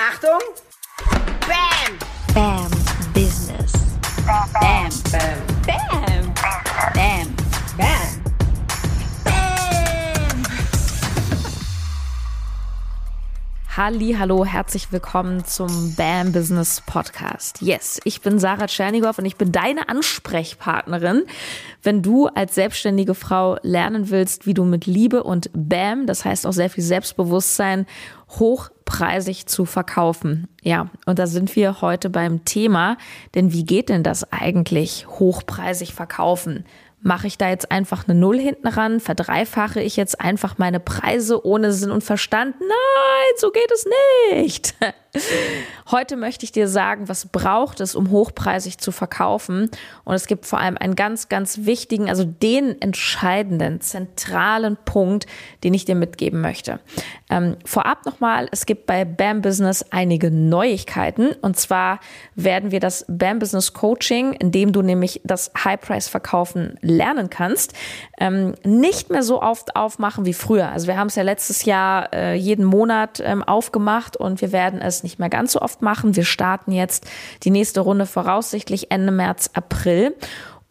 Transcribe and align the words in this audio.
Achtung! 0.00 0.38
Bam! 1.40 1.98
Bam 2.32 2.70
Business. 3.12 3.72
Bam! 4.24 4.48
Bam! 4.52 4.90
Bam. 5.66 6.34
Bam. 6.94 7.34
Bam! 7.76 8.28
Halli, 13.76 14.14
hallo, 14.16 14.44
herzlich 14.44 14.92
willkommen 14.92 15.44
zum 15.44 15.94
BAM 15.96 16.30
Business 16.30 16.80
Podcast. 16.80 17.60
Yes, 17.60 18.00
ich 18.04 18.20
bin 18.20 18.38
Sarah 18.38 18.66
Tschernigow 18.66 19.18
und 19.18 19.24
ich 19.24 19.36
bin 19.36 19.50
deine 19.50 19.88
Ansprechpartnerin, 19.88 21.24
wenn 21.82 22.02
du 22.02 22.26
als 22.28 22.54
selbstständige 22.54 23.14
Frau 23.14 23.56
lernen 23.62 24.10
willst, 24.10 24.46
wie 24.46 24.54
du 24.54 24.64
mit 24.64 24.86
Liebe 24.86 25.24
und 25.24 25.50
BAM, 25.54 26.06
das 26.06 26.24
heißt 26.24 26.46
auch 26.46 26.52
sehr 26.52 26.70
viel 26.70 26.84
Selbstbewusstsein, 26.84 27.86
hochpreisig 28.98 29.46
zu 29.46 29.64
verkaufen. 29.64 30.48
Ja, 30.62 30.90
und 31.06 31.18
da 31.18 31.26
sind 31.26 31.56
wir 31.56 31.80
heute 31.80 32.10
beim 32.10 32.44
Thema, 32.44 32.96
denn 33.34 33.52
wie 33.52 33.64
geht 33.64 33.88
denn 33.88 34.02
das 34.02 34.32
eigentlich, 34.32 35.06
hochpreisig 35.08 35.94
verkaufen? 35.94 36.64
Mache 37.00 37.28
ich 37.28 37.38
da 37.38 37.48
jetzt 37.48 37.70
einfach 37.70 38.08
eine 38.08 38.18
Null 38.18 38.38
hinten 38.40 38.66
ran? 38.66 38.98
Verdreifache 38.98 39.80
ich 39.80 39.96
jetzt 39.96 40.20
einfach 40.20 40.58
meine 40.58 40.80
Preise 40.80 41.46
ohne 41.46 41.72
Sinn 41.72 41.92
und 41.92 42.02
Verstand? 42.02 42.56
Nein, 42.58 43.34
so 43.36 43.50
geht 43.52 43.70
es 43.72 43.86
nicht. 44.32 44.74
Heute 45.90 46.16
möchte 46.16 46.44
ich 46.44 46.52
dir 46.52 46.68
sagen, 46.68 47.08
was 47.08 47.26
braucht 47.26 47.80
es, 47.80 47.94
um 47.94 48.10
hochpreisig 48.10 48.78
zu 48.78 48.92
verkaufen. 48.92 49.70
Und 50.04 50.14
es 50.14 50.26
gibt 50.26 50.44
vor 50.44 50.58
allem 50.58 50.76
einen 50.76 50.96
ganz, 50.96 51.30
ganz 51.30 51.60
wichtigen, 51.62 52.10
also 52.10 52.24
den 52.24 52.80
entscheidenden, 52.82 53.80
zentralen 53.80 54.76
Punkt, 54.84 55.26
den 55.64 55.72
ich 55.72 55.86
dir 55.86 55.94
mitgeben 55.94 56.42
möchte. 56.42 56.80
Ähm, 57.30 57.56
vorab 57.64 58.04
nochmal, 58.04 58.48
es 58.52 58.66
gibt 58.66 58.84
bei 58.84 59.06
BAM 59.06 59.40
Business 59.40 59.84
einige 59.90 60.30
Neuigkeiten. 60.30 61.32
Und 61.40 61.56
zwar 61.56 62.00
werden 62.34 62.70
wir 62.70 62.80
das 62.80 63.06
BAM 63.08 63.38
Business 63.38 63.72
Coaching, 63.72 64.34
in 64.34 64.52
dem 64.52 64.72
du 64.72 64.82
nämlich 64.82 65.22
das 65.24 65.50
High-Price-Verkaufen 65.64 66.78
lernen 66.82 67.30
kannst, 67.30 67.72
ähm, 68.20 68.54
nicht 68.62 69.08
mehr 69.08 69.22
so 69.22 69.40
oft 69.40 69.74
aufmachen 69.74 70.26
wie 70.26 70.34
früher. 70.34 70.68
Also 70.70 70.86
wir 70.86 70.98
haben 70.98 71.06
es 71.06 71.14
ja 71.14 71.22
letztes 71.22 71.64
Jahr 71.64 72.12
äh, 72.12 72.34
jeden 72.34 72.66
Monat 72.66 73.22
ähm, 73.24 73.42
aufgemacht 73.42 74.16
und 74.16 74.42
wir 74.42 74.52
werden 74.52 74.82
es 74.82 75.02
nicht 75.02 75.07
mehr 75.16 75.30
ganz 75.30 75.52
so 75.52 75.62
oft 75.62 75.80
machen. 75.80 76.16
Wir 76.16 76.24
starten 76.24 76.72
jetzt 76.72 77.06
die 77.44 77.50
nächste 77.50 77.80
Runde 77.80 78.04
voraussichtlich 78.04 78.90
Ende 78.90 79.12
März, 79.12 79.50
April. 79.54 80.14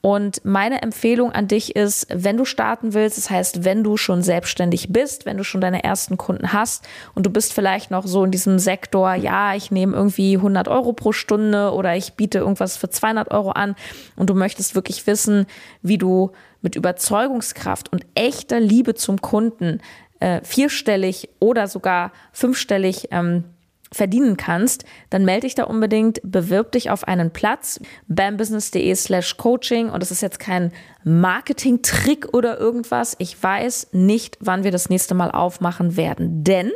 Und 0.01 0.45
meine 0.45 0.83
Empfehlung 0.83 1.31
an 1.31 1.47
dich 1.47 1.75
ist, 1.75 2.07
wenn 2.09 2.37
du 2.37 2.45
starten 2.45 2.93
willst, 2.93 3.17
das 3.17 3.29
heißt, 3.29 3.65
wenn 3.65 3.83
du 3.83 3.97
schon 3.97 4.21
selbstständig 4.21 4.93
bist, 4.93 5.25
wenn 5.25 5.37
du 5.37 5.43
schon 5.43 5.59
deine 5.59 5.83
ersten 5.83 6.17
Kunden 6.17 6.53
hast 6.53 6.87
und 7.15 7.25
du 7.25 7.29
bist 7.29 7.51
vielleicht 7.51 7.89
noch 7.89 8.05
so 8.05 8.23
in 8.23 8.31
diesem 8.31 8.59
Sektor, 8.59 9.15
ja, 9.15 9.55
ich 9.55 9.71
nehme 9.71 9.97
irgendwie 9.97 10.37
100 10.37 10.67
Euro 10.67 10.93
pro 10.93 11.11
Stunde 11.11 11.73
oder 11.73 11.95
ich 11.95 12.13
biete 12.13 12.37
irgendwas 12.37 12.77
für 12.77 12.89
200 12.89 13.31
Euro 13.31 13.51
an 13.51 13.75
und 14.15 14.29
du 14.29 14.35
möchtest 14.35 14.75
wirklich 14.75 15.05
wissen, 15.07 15.47
wie 15.81 15.97
du 15.97 16.31
mit 16.61 16.75
Überzeugungskraft 16.75 17.91
und 17.91 18.05
echter 18.13 18.59
Liebe 18.59 18.93
zum 18.93 19.19
Kunden 19.19 19.81
äh, 20.19 20.41
vierstellig 20.43 21.29
oder 21.39 21.67
sogar 21.67 22.11
fünfstellig 22.31 23.09
ähm, 23.11 23.43
verdienen 23.91 24.37
kannst, 24.37 24.85
dann 25.09 25.25
melde 25.25 25.47
dich 25.47 25.55
da 25.55 25.63
unbedingt, 25.63 26.19
bewirb 26.23 26.71
dich 26.71 26.89
auf 26.89 27.07
einen 27.07 27.31
Platz, 27.31 27.79
bambusiness.de 28.07 28.93
slash 28.95 29.37
coaching 29.37 29.89
und 29.89 30.01
das 30.01 30.11
ist 30.11 30.21
jetzt 30.21 30.39
kein 30.39 30.71
Marketing-Trick 31.03 32.33
oder 32.33 32.59
irgendwas. 32.59 33.15
Ich 33.19 33.41
weiß 33.41 33.89
nicht, 33.93 34.37
wann 34.41 34.63
wir 34.63 34.71
das 34.71 34.89
nächste 34.89 35.15
Mal 35.15 35.31
aufmachen 35.31 35.95
werden, 35.95 36.43
denn 36.43 36.71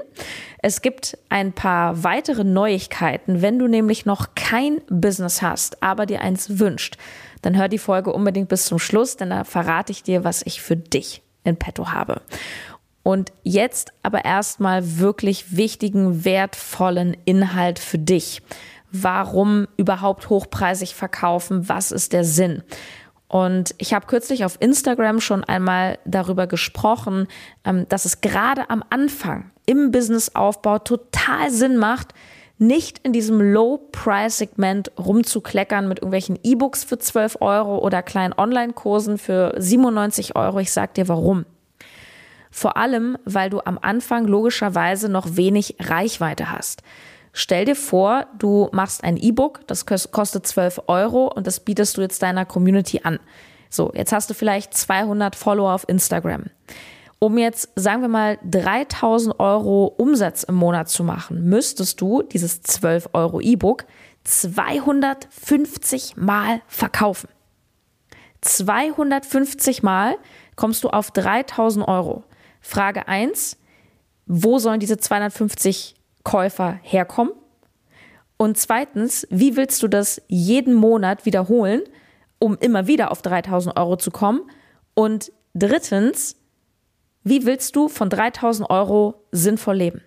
es 0.61 0.81
gibt 0.81 1.17
ein 1.29 1.53
paar 1.53 2.03
weitere 2.03 2.43
Neuigkeiten. 2.43 3.41
Wenn 3.41 3.59
du 3.59 3.67
nämlich 3.67 4.05
noch 4.05 4.35
kein 4.35 4.81
Business 4.89 5.41
hast, 5.41 5.83
aber 5.83 6.05
dir 6.05 6.21
eins 6.21 6.59
wünscht, 6.59 6.97
dann 7.41 7.57
hör 7.57 7.67
die 7.67 7.77
Folge 7.79 8.13
unbedingt 8.13 8.49
bis 8.49 8.65
zum 8.65 8.79
Schluss, 8.79 9.17
denn 9.17 9.31
da 9.31 9.43
verrate 9.43 9.91
ich 9.91 10.03
dir, 10.03 10.23
was 10.23 10.43
ich 10.45 10.61
für 10.61 10.77
dich 10.77 11.23
in 11.43 11.57
petto 11.57 11.91
habe. 11.91 12.21
Und 13.03 13.31
jetzt 13.43 13.93
aber 14.03 14.25
erstmal 14.25 14.99
wirklich 14.99 15.55
wichtigen, 15.55 16.23
wertvollen 16.23 17.17
Inhalt 17.25 17.79
für 17.79 17.97
dich. 17.97 18.41
Warum 18.91 19.67
überhaupt 19.77 20.29
hochpreisig 20.29 20.93
verkaufen? 20.95 21.67
Was 21.67 21.91
ist 21.91 22.13
der 22.13 22.23
Sinn? 22.23 22.61
Und 23.31 23.73
ich 23.77 23.93
habe 23.93 24.07
kürzlich 24.07 24.43
auf 24.43 24.57
Instagram 24.59 25.21
schon 25.21 25.45
einmal 25.45 25.97
darüber 26.03 26.47
gesprochen, 26.47 27.27
ähm, 27.63 27.87
dass 27.87 28.03
es 28.03 28.19
gerade 28.19 28.69
am 28.69 28.83
Anfang 28.89 29.51
im 29.65 29.91
Businessaufbau 29.91 30.79
total 30.79 31.49
Sinn 31.49 31.77
macht, 31.77 32.13
nicht 32.57 32.99
in 32.99 33.13
diesem 33.13 33.41
Low-Price-Segment 33.41 34.91
rumzukleckern 34.99 35.87
mit 35.87 35.99
irgendwelchen 35.99 36.37
E-Books 36.43 36.83
für 36.83 36.99
12 36.99 37.37
Euro 37.39 37.77
oder 37.77 38.03
kleinen 38.03 38.33
Online-Kursen 38.33 39.17
für 39.17 39.55
97 39.57 40.35
Euro. 40.35 40.59
Ich 40.59 40.73
sag 40.73 40.93
dir 40.93 41.07
warum. 41.07 41.45
Vor 42.51 42.77
allem, 42.77 43.17
weil 43.25 43.49
du 43.49 43.61
am 43.61 43.79
Anfang 43.81 44.25
logischerweise 44.25 45.09
noch 45.09 45.35
wenig 45.37 45.77
Reichweite 45.79 46.51
hast. 46.51 46.83
Stell 47.33 47.63
dir 47.63 47.77
vor, 47.77 48.27
du 48.37 48.67
machst 48.73 49.03
ein 49.03 49.15
E-Book, 49.15 49.61
das 49.67 49.85
kostet 49.85 50.45
12 50.45 50.81
Euro 50.87 51.27
und 51.27 51.47
das 51.47 51.61
bietest 51.61 51.95
du 51.97 52.01
jetzt 52.01 52.21
deiner 52.21 52.45
Community 52.45 53.01
an. 53.03 53.19
So, 53.69 53.91
jetzt 53.95 54.11
hast 54.11 54.29
du 54.29 54.33
vielleicht 54.33 54.73
200 54.73 55.33
Follower 55.35 55.73
auf 55.73 55.87
Instagram. 55.87 56.47
Um 57.19 57.37
jetzt, 57.37 57.69
sagen 57.75 58.01
wir 58.01 58.09
mal, 58.09 58.37
3000 58.43 59.39
Euro 59.39 59.85
Umsatz 59.85 60.43
im 60.43 60.55
Monat 60.55 60.89
zu 60.89 61.05
machen, 61.05 61.47
müsstest 61.47 62.01
du 62.01 62.21
dieses 62.23 62.63
12 62.63 63.09
Euro 63.13 63.39
E-Book 63.39 63.85
250 64.25 66.17
Mal 66.17 66.61
verkaufen. 66.67 67.29
250 68.41 69.83
Mal 69.83 70.15
kommst 70.55 70.83
du 70.83 70.89
auf 70.89 71.11
3000 71.11 71.87
Euro. 71.87 72.23
Frage 72.61 73.07
1, 73.07 73.57
wo 74.25 74.59
sollen 74.59 74.79
diese 74.79 74.97
250 74.97 75.95
Käufer 76.23 76.79
herkommen? 76.83 77.33
Und 78.37 78.57
zweitens, 78.57 79.27
wie 79.29 79.55
willst 79.55 79.83
du 79.83 79.87
das 79.87 80.21
jeden 80.27 80.73
Monat 80.73 81.25
wiederholen, 81.25 81.81
um 82.39 82.57
immer 82.59 82.87
wieder 82.87 83.11
auf 83.11 83.21
3000 83.21 83.77
Euro 83.77 83.97
zu 83.97 84.09
kommen? 84.09 84.41
Und 84.93 85.31
drittens, 85.53 86.37
wie 87.23 87.45
willst 87.45 87.75
du 87.75 87.87
von 87.87 88.09
3000 88.09 88.69
Euro 88.69 89.25
sinnvoll 89.31 89.75
leben? 89.75 90.01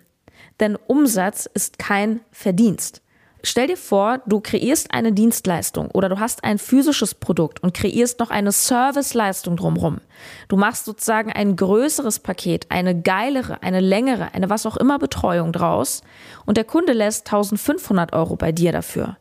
Denn 0.59 0.75
Umsatz 0.75 1.45
ist 1.53 1.79
kein 1.79 2.21
Verdienst. 2.31 3.01
Stell 3.47 3.67
dir 3.67 3.77
vor, 3.77 4.21
du 4.25 4.39
kreierst 4.41 4.91
eine 4.91 5.13
Dienstleistung 5.13 5.91
oder 5.91 6.09
du 6.09 6.19
hast 6.19 6.43
ein 6.43 6.57
physisches 6.57 7.13
Produkt 7.13 7.61
und 7.61 7.75
kreierst 7.75 8.19
noch 8.19 8.31
eine 8.31 8.51
Serviceleistung 8.51 9.55
drumherum. 9.55 10.01
Du 10.47 10.57
machst 10.57 10.85
sozusagen 10.85 11.31
ein 11.31 11.55
größeres 11.55 12.17
Paket, 12.17 12.65
eine 12.69 12.99
geilere, 12.99 13.61
eine 13.61 13.81
längere, 13.81 14.33
eine 14.33 14.49
was 14.49 14.65
auch 14.65 14.77
immer 14.77 14.97
Betreuung 14.97 15.53
draus 15.53 16.01
und 16.47 16.57
der 16.57 16.63
Kunde 16.63 16.93
lässt 16.93 17.27
1500 17.27 18.13
Euro 18.13 18.35
bei 18.35 18.51
dir 18.51 18.71
dafür. 18.71 19.17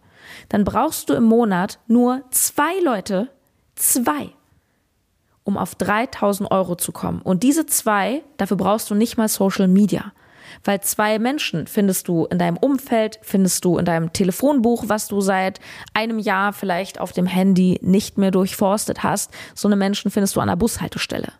Dann 0.48 0.64
brauchst 0.64 1.10
du 1.10 1.12
im 1.12 1.24
Monat 1.24 1.78
nur 1.86 2.22
zwei 2.30 2.80
Leute, 2.82 3.28
zwei, 3.74 4.30
um 5.42 5.58
auf 5.58 5.74
3000 5.74 6.50
Euro 6.50 6.76
zu 6.76 6.92
kommen. 6.92 7.20
Und 7.20 7.42
diese 7.42 7.66
zwei, 7.66 8.22
dafür 8.38 8.56
brauchst 8.56 8.88
du 8.88 8.94
nicht 8.94 9.18
mal 9.18 9.28
Social 9.28 9.68
Media. 9.68 10.12
Weil 10.62 10.80
zwei 10.82 11.18
Menschen 11.18 11.66
findest 11.66 12.08
du 12.08 12.26
in 12.26 12.38
deinem 12.38 12.56
Umfeld, 12.56 13.18
findest 13.22 13.64
du 13.64 13.78
in 13.78 13.84
deinem 13.84 14.12
Telefonbuch, 14.12 14.84
was 14.88 15.08
du 15.08 15.20
seit 15.20 15.60
einem 15.92 16.18
Jahr 16.18 16.52
vielleicht 16.52 17.00
auf 17.00 17.12
dem 17.12 17.26
Handy 17.26 17.78
nicht 17.82 18.18
mehr 18.18 18.30
durchforstet 18.30 19.02
hast. 19.02 19.32
So 19.54 19.68
eine 19.68 19.76
Menschen 19.76 20.10
findest 20.10 20.36
du 20.36 20.40
an 20.40 20.48
der 20.48 20.56
Bushaltestelle. 20.56 21.32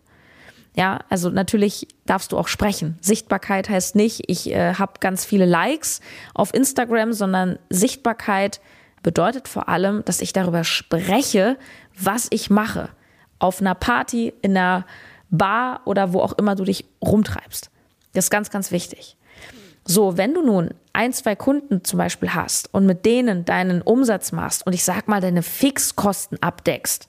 Ja, 0.77 1.01
also 1.09 1.31
natürlich 1.31 1.87
darfst 2.05 2.33
du 2.33 2.39
auch 2.39 2.49
sprechen. 2.49 2.99
Sichtbarkeit 3.01 3.69
heißt 3.69 3.95
nicht, 3.95 4.25
ich 4.27 4.51
äh, 4.51 4.75
habe 4.75 4.95
ganz 4.99 5.25
viele 5.25 5.45
Likes 5.45 6.01
auf 6.35 6.53
Instagram, 6.53 7.13
sondern 7.13 7.59
Sichtbarkeit 7.71 8.61
bedeutet 9.03 9.47
vor 9.47 9.69
allem, 9.69 10.05
dass 10.05 10.21
ich 10.21 10.33
darüber 10.33 10.65
spreche, 10.65 11.57
was 11.97 12.27
ich 12.31 12.51
mache. 12.51 12.89
Auf 13.39 13.61
einer 13.61 13.77
Party, 13.77 14.33
in 14.43 14.57
einer 14.57 14.85
Bar 15.31 15.83
oder 15.85 16.13
wo 16.13 16.21
auch 16.21 16.33
immer 16.33 16.57
du 16.57 16.65
dich 16.65 16.87
rumtreibst. 17.01 17.71
Das 18.15 18.27
ist 18.27 18.31
ganz, 18.31 18.51
ganz 18.51 18.71
wichtig. 18.71 19.17
So, 19.87 20.17
wenn 20.17 20.33
du 20.33 20.43
nun 20.43 20.71
ein, 20.95 21.13
zwei 21.13 21.37
Kunden 21.37 21.85
zum 21.85 21.99
Beispiel 21.99 22.33
hast 22.33 22.73
und 22.73 22.87
mit 22.87 23.05
denen 23.05 23.45
deinen 23.45 23.83
Umsatz 23.83 24.33
machst 24.33 24.67
und 24.67 24.73
ich 24.73 24.83
sag 24.83 25.09
mal 25.09 25.21
deine 25.21 25.43
Fixkosten 25.43 26.43
abdeckst, 26.43 27.09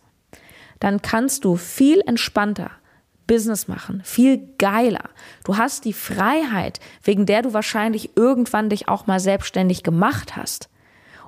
dann 0.80 1.02
kannst 1.02 1.46
du 1.46 1.56
viel 1.56 2.02
entspannter 2.06 2.72
Business 3.28 3.68
machen, 3.68 4.02
viel 4.04 4.50
geiler. 4.58 5.10
Du 5.46 5.58
hast 5.58 5.86
die 5.86 5.94
Freiheit, 5.94 6.80
wegen 7.02 7.26
der 7.26 7.44
du 7.44 7.54
wahrscheinlich 7.54 8.16
irgendwann 8.18 8.70
dich 8.70 8.88
auch 8.88 9.08
mal 9.08 9.20
selbstständig 9.20 9.84
gemacht 9.84 10.36
hast. 10.36 10.70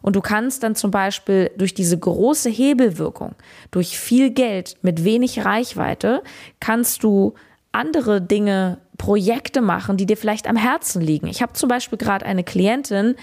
Und 0.02 0.16
du 0.16 0.22
kannst 0.22 0.64
dann 0.64 0.76
zum 0.76 0.92
Beispiel 0.92 1.52
durch 1.58 1.74
diese 1.74 1.98
große 1.98 2.50
Hebelwirkung, 2.50 3.36
durch 3.72 3.98
viel 3.98 4.30
Geld 4.30 4.78
mit 4.82 5.04
wenig 5.04 5.44
Reichweite, 5.44 6.22
kannst 6.60 7.04
du 7.04 7.34
andere 7.72 8.22
Dinge 8.22 8.80
Projekte 8.98 9.62
machen, 9.62 9.98
die 9.98 10.06
dir 10.06 10.18
vielleicht 10.18 10.48
am 10.48 10.56
Herzen 10.56 11.02
liegen. 11.02 11.28
Ich 11.28 11.42
habe 11.42 11.54
zum 11.54 11.70
Beispiel 11.70 11.98
gerade 11.98 12.26
eine 12.26 12.44
Klientin, 12.44 13.16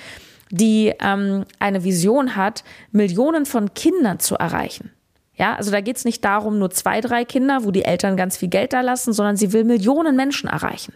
die 0.50 0.92
ähm, 1.00 1.44
eine 1.58 1.84
Vision 1.84 2.36
hat, 2.36 2.64
Millionen 2.92 3.46
von 3.46 3.74
Kindern 3.74 4.20
zu 4.20 4.36
erreichen. 4.36 4.90
Ja, 5.36 5.56
also 5.56 5.72
da 5.72 5.80
geht 5.80 5.96
es 5.96 6.04
nicht 6.04 6.24
darum, 6.24 6.58
nur 6.58 6.70
zwei, 6.70 7.00
drei 7.00 7.24
Kinder, 7.24 7.64
wo 7.64 7.72
die 7.72 7.84
Eltern 7.84 8.16
ganz 8.16 8.36
viel 8.36 8.48
Geld 8.48 8.72
da 8.72 8.82
lassen, 8.82 9.12
sondern 9.12 9.36
sie 9.36 9.52
will 9.52 9.64
Millionen 9.64 10.14
Menschen 10.14 10.48
erreichen. 10.48 10.94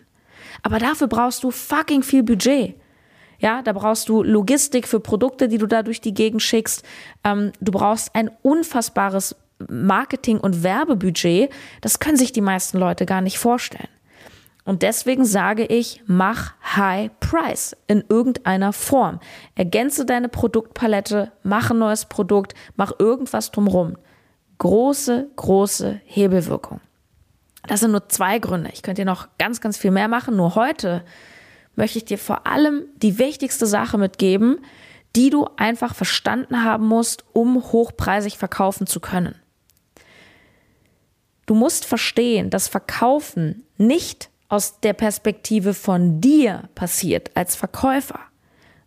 Aber 0.62 0.78
dafür 0.78 1.08
brauchst 1.08 1.42
du 1.42 1.50
fucking 1.50 2.02
viel 2.02 2.22
Budget. 2.22 2.74
Ja, 3.40 3.62
da 3.62 3.72
brauchst 3.72 4.08
du 4.08 4.22
Logistik 4.22 4.86
für 4.86 5.00
Produkte, 5.00 5.48
die 5.48 5.58
du 5.58 5.66
da 5.66 5.82
durch 5.82 6.00
die 6.00 6.14
Gegend 6.14 6.42
schickst. 6.42 6.84
Ähm, 7.24 7.52
du 7.60 7.72
brauchst 7.72 8.14
ein 8.14 8.30
unfassbares 8.42 9.36
Marketing- 9.68 10.38
und 10.40 10.62
Werbebudget. 10.62 11.50
Das 11.80 11.98
können 11.98 12.16
sich 12.16 12.32
die 12.32 12.40
meisten 12.40 12.78
Leute 12.78 13.06
gar 13.06 13.20
nicht 13.20 13.38
vorstellen. 13.38 13.88
Und 14.68 14.82
deswegen 14.82 15.24
sage 15.24 15.64
ich, 15.64 16.02
mach 16.06 16.52
High 16.76 17.10
Price 17.20 17.74
in 17.86 18.04
irgendeiner 18.06 18.74
Form. 18.74 19.18
Ergänze 19.54 20.04
deine 20.04 20.28
Produktpalette, 20.28 21.32
mach 21.42 21.70
ein 21.70 21.78
neues 21.78 22.04
Produkt, 22.04 22.52
mach 22.76 22.92
irgendwas 22.98 23.50
drumrum. 23.50 23.96
Große, 24.58 25.30
große 25.36 26.02
Hebelwirkung. 26.04 26.82
Das 27.66 27.80
sind 27.80 27.92
nur 27.92 28.10
zwei 28.10 28.38
Gründe. 28.40 28.68
Ich 28.74 28.82
könnte 28.82 29.00
dir 29.00 29.06
noch 29.06 29.28
ganz, 29.38 29.62
ganz 29.62 29.78
viel 29.78 29.90
mehr 29.90 30.06
machen. 30.06 30.36
Nur 30.36 30.54
heute 30.54 31.02
möchte 31.74 31.96
ich 31.96 32.04
dir 32.04 32.18
vor 32.18 32.46
allem 32.46 32.84
die 32.96 33.18
wichtigste 33.18 33.66
Sache 33.66 33.96
mitgeben, 33.96 34.58
die 35.16 35.30
du 35.30 35.48
einfach 35.56 35.94
verstanden 35.94 36.62
haben 36.62 36.86
musst, 36.86 37.24
um 37.32 37.56
hochpreisig 37.72 38.36
verkaufen 38.36 38.86
zu 38.86 39.00
können. 39.00 39.34
Du 41.46 41.54
musst 41.54 41.86
verstehen, 41.86 42.50
dass 42.50 42.68
Verkaufen 42.68 43.64
nicht 43.78 44.28
aus 44.48 44.80
der 44.80 44.94
Perspektive 44.94 45.74
von 45.74 46.20
dir 46.20 46.68
passiert 46.74 47.30
als 47.36 47.54
Verkäufer, 47.54 48.20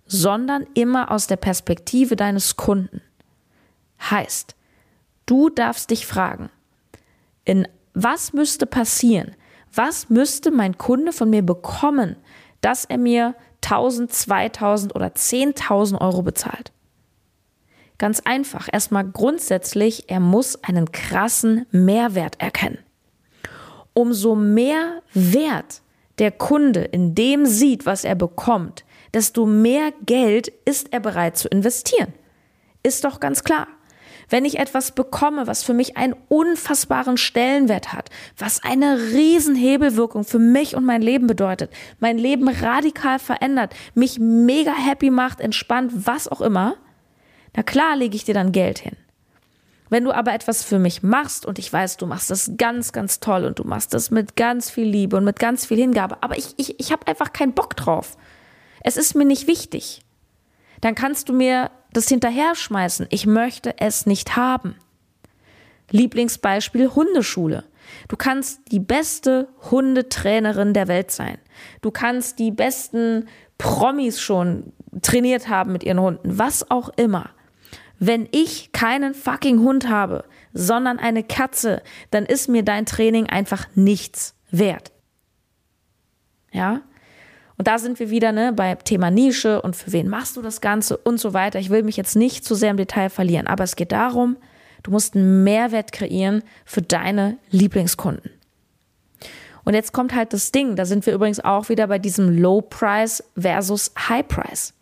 sondern 0.06 0.66
immer 0.74 1.12
aus 1.12 1.28
der 1.28 1.38
Perspektive 1.38 2.16
deines 2.16 2.58
Kunden. 2.58 3.02
Heißt, 4.10 4.56
du 5.28 5.50
darfst 5.50 5.92
dich 5.92 6.08
fragen, 6.08 6.50
in 7.46 7.68
was 7.94 8.34
müsste 8.34 8.66
passieren? 8.66 9.36
Was 9.74 10.10
müsste 10.10 10.52
mein 10.52 10.78
Kunde 10.78 11.14
von 11.14 11.30
mir 11.30 11.46
bekommen, 11.46 12.16
dass 12.62 12.86
er 12.86 12.98
mir 12.98 13.36
1000, 13.64 14.12
2000 14.12 14.96
oder 14.96 15.08
10.000 15.08 16.02
Euro 16.02 16.24
bezahlt? 16.24 16.72
Ganz 17.98 18.22
einfach. 18.22 18.68
Erstmal 18.72 19.06
grundsätzlich, 19.06 20.10
er 20.10 20.20
muss 20.20 20.62
einen 20.64 20.92
krassen 20.92 21.68
Mehrwert 21.72 22.42
erkennen 22.42 22.80
umso 23.94 24.36
mehr 24.36 25.02
Wert 25.14 25.82
der 26.20 26.32
Kunde 26.32 26.82
in 26.82 27.16
dem 27.16 27.46
sieht, 27.46 27.86
was 27.86 28.04
er 28.04 28.16
bekommt, 28.16 28.86
desto 29.14 29.46
mehr 29.46 29.92
Geld 30.06 30.50
ist 30.66 30.94
er 30.94 31.00
bereit 31.00 31.38
zu 31.38 31.48
investieren. 31.48 32.14
Ist 32.84 33.04
doch 33.04 33.20
ganz 33.20 33.44
klar. 33.44 33.68
Wenn 34.30 34.46
ich 34.46 34.60
etwas 34.60 34.94
bekomme, 34.94 35.46
was 35.46 35.64
für 35.64 35.74
mich 35.74 35.98
einen 35.98 36.16
unfassbaren 36.30 37.18
Stellenwert 37.18 37.92
hat, 37.92 38.10
was 38.38 38.64
eine 38.64 38.98
Riesenhebelwirkung 38.98 40.24
für 40.24 40.40
mich 40.40 40.76
und 40.76 40.86
mein 40.86 41.02
Leben 41.02 41.28
bedeutet, 41.28 41.70
mein 42.00 42.18
Leben 42.18 42.48
radikal 42.48 43.20
verändert, 43.20 43.76
mich 43.94 44.20
mega 44.20 44.72
happy 44.74 45.10
macht, 45.10 45.42
entspannt, 45.42 45.92
was 46.08 46.30
auch 46.30 46.40
immer, 46.40 46.76
na 47.56 47.64
klar 47.64 47.98
lege 47.98 48.16
ich 48.16 48.24
dir 48.24 48.34
dann 48.34 48.54
Geld 48.54 48.80
hin. 48.80 48.96
Wenn 49.92 50.06
du 50.06 50.14
aber 50.14 50.34
etwas 50.34 50.64
für 50.64 50.80
mich 50.80 51.04
machst 51.04 51.46
und 51.46 51.60
ich 51.60 51.72
weiß, 51.72 51.98
du 51.98 52.08
machst 52.08 52.32
das 52.32 52.54
ganz, 52.56 52.94
ganz 52.94 53.20
toll 53.20 53.44
und 53.44 53.60
du 53.60 53.66
machst 53.66 53.94
das 53.94 54.10
mit 54.10 54.38
ganz 54.38 54.70
viel 54.70 54.88
Liebe 54.88 55.18
und 55.18 55.26
mit 55.26 55.38
ganz 55.38 55.66
viel 55.66 55.76
Hingabe, 55.76 56.24
aber 56.24 56.38
ich, 56.38 56.54
ich, 56.56 56.80
ich 56.80 56.94
habe 56.94 57.08
einfach 57.08 57.34
keinen 57.34 57.52
Bock 57.52 57.76
drauf. 57.76 58.16
Es 58.86 58.96
ist 58.96 59.16
mir 59.16 59.26
nicht 59.26 59.48
wichtig. 59.48 60.02
Dann 60.80 60.96
kannst 60.96 61.28
du 61.28 61.34
mir 61.34 61.72
das 61.92 62.08
hinterher 62.08 62.56
schmeißen. 62.56 63.08
Ich 63.10 63.26
möchte 63.26 63.76
es 63.80 64.06
nicht 64.06 64.38
haben. 64.38 64.76
Lieblingsbeispiel 65.90 66.96
Hundeschule. 66.96 67.66
Du 68.08 68.16
kannst 68.16 68.62
die 68.72 68.80
beste 68.80 69.50
Hundetrainerin 69.72 70.74
der 70.74 70.88
Welt 70.88 71.12
sein. 71.12 71.38
Du 71.82 71.92
kannst 71.92 72.40
die 72.40 72.52
besten 72.52 73.28
Promis 73.58 74.22
schon 74.22 74.72
trainiert 75.02 75.50
haben 75.50 75.74
mit 75.74 75.84
ihren 75.84 76.00
Hunden, 76.00 76.40
was 76.40 76.72
auch 76.72 76.88
immer. 76.96 77.32
Wenn 78.04 78.28
ich 78.32 78.72
keinen 78.72 79.14
fucking 79.14 79.60
Hund 79.60 79.88
habe, 79.88 80.24
sondern 80.54 80.98
eine 80.98 81.24
Katze, 81.24 81.84
dann 82.10 82.26
ist 82.26 82.50
mir 82.50 82.64
dein 82.64 82.88
Training 82.88 83.28
einfach 83.28 83.68
nichts 83.76 84.34
wert. 84.50 84.92
Ja? 86.52 86.82
Und 87.60 87.68
da 87.68 87.78
sind 87.78 88.00
wir 88.00 88.10
wieder 88.10 88.32
ne, 88.32 88.54
bei 88.54 88.74
Thema 88.74 89.12
Nische 89.12 89.62
und 89.62 89.76
für 89.76 89.92
wen 89.92 90.10
machst 90.10 90.36
du 90.36 90.42
das 90.42 90.62
Ganze 90.62 90.98
und 90.98 91.20
so 91.20 91.36
weiter. 91.36 91.60
Ich 91.60 91.70
will 91.70 91.84
mich 91.84 91.96
jetzt 91.96 92.16
nicht 92.16 92.44
zu 92.44 92.56
sehr 92.56 92.72
im 92.72 92.78
Detail 92.78 93.12
verlieren, 93.12 93.46
aber 93.46 93.64
es 93.64 93.76
geht 93.76 93.92
darum, 93.92 94.36
du 94.82 94.90
musst 94.90 95.16
einen 95.16 95.44
Mehrwert 95.44 95.92
kreieren 95.92 96.42
für 96.66 96.82
deine 96.82 97.38
Lieblingskunden. 97.52 98.32
Und 99.64 99.76
jetzt 99.76 99.94
kommt 99.94 100.16
halt 100.16 100.34
das 100.34 100.52
Ding, 100.52 100.76
da 100.76 100.86
sind 100.86 101.06
wir 101.06 101.14
übrigens 101.14 101.40
auch 101.40 101.70
wieder 101.70 101.86
bei 101.86 102.00
diesem 102.00 102.36
Low 102.36 102.62
Price 102.62 103.24
versus 103.38 103.92
High 104.10 104.28
Price. 104.28 104.74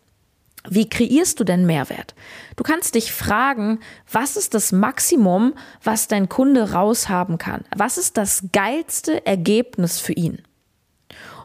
Wie 0.68 0.88
kreierst 0.88 1.40
du 1.40 1.44
denn 1.44 1.64
Mehrwert? 1.64 2.14
Du 2.56 2.62
kannst 2.62 2.94
dich 2.94 3.12
fragen, 3.12 3.80
was 4.10 4.36
ist 4.36 4.52
das 4.54 4.72
Maximum, 4.72 5.54
was 5.82 6.06
dein 6.06 6.28
Kunde 6.28 6.72
raushaben 6.72 7.38
kann? 7.38 7.64
Was 7.74 7.96
ist 7.96 8.16
das 8.16 8.44
geilste 8.52 9.24
Ergebnis 9.26 9.98
für 9.98 10.12
ihn? 10.12 10.42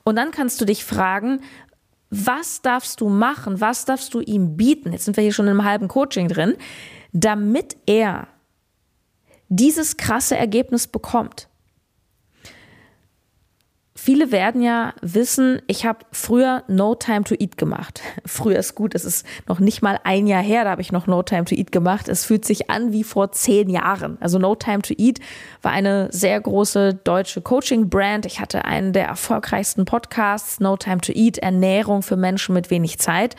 Und 0.04 0.18
dann 0.18 0.32
kannst 0.32 0.60
du 0.60 0.66
dich 0.66 0.84
fragen, 0.84 1.42
was 2.10 2.62
darfst 2.62 3.02
du 3.02 3.10
machen? 3.10 3.62
Was 3.62 3.86
darfst 3.86 4.14
du 4.14 4.20
ihm 4.20 4.58
bieten? 4.58 4.92
Jetzt 4.92 5.06
sind 5.06 5.18
wir 5.18 5.24
hier 5.24 5.34
schon 5.34 5.48
im 5.48 5.64
halben 5.64 5.88
Coaching 5.88 6.28
drin, 6.28 6.56
damit 7.14 7.78
er 7.86 8.28
dieses 9.50 9.98
krasse 9.98 10.38
Ergebnis 10.38 10.88
bekommt. 10.88 11.48
Viele 14.06 14.32
werden 14.32 14.62
ja 14.62 14.94
wissen, 15.02 15.64
ich 15.66 15.84
habe 15.84 16.06
früher 16.12 16.64
No 16.68 16.94
Time 16.94 17.24
to 17.24 17.34
Eat 17.34 17.58
gemacht. 17.58 18.02
Früher 18.28 18.60
ist 18.60 18.76
gut, 18.76 18.94
es 18.94 19.04
ist 19.04 19.26
noch 19.48 19.60
nicht 19.60 19.82
mal 19.82 20.00
ein 20.04 20.28
Jahr 20.28 20.44
her, 20.44 20.64
da 20.64 20.70
habe 20.70 20.82
ich 20.84 20.92
noch 20.92 21.08
No 21.08 21.24
Time 21.24 21.46
to 21.46 21.56
Eat 21.56 21.72
gemacht. 21.72 22.08
Es 22.08 22.24
fühlt 22.24 22.46
sich 22.46 22.70
an 22.70 22.92
wie 22.92 23.04
vor 23.04 23.32
zehn 23.32 23.68
Jahren. 23.68 24.20
Also 24.22 24.38
No 24.38 24.54
Time 24.54 24.84
to 24.84 24.94
Eat 24.96 25.22
war 25.64 25.72
eine 25.72 26.08
sehr 26.12 26.40
große 26.40 26.94
deutsche 27.04 27.42
Coaching-Brand. 27.42 28.28
Ich 28.28 28.40
hatte 28.40 28.66
einen 28.66 28.94
der 28.94 29.08
erfolgreichsten 29.08 29.86
Podcasts, 29.86 30.60
No 30.60 30.78
Time 30.78 31.02
to 31.02 31.12
Eat, 31.12 31.40
Ernährung 31.40 32.04
für 32.04 32.16
Menschen 32.16 32.54
mit 32.54 32.70
wenig 32.70 33.00
Zeit. 33.00 33.36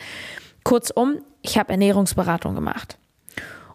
Kurzum, 0.65 1.19
ich 1.43 1.57
habe 1.57 1.71
Ernährungsberatung 1.71 2.55
gemacht. 2.55 2.97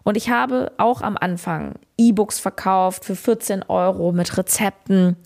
Und 0.03 0.15
ich 0.15 0.29
habe 0.29 0.71
auch 0.77 1.01
am 1.01 1.17
Anfang 1.17 1.73
E-Books 1.97 2.39
verkauft 2.39 3.03
für 3.03 3.15
14 3.15 3.63
Euro 3.63 4.11
mit 4.11 4.37
Rezepten 4.37 5.17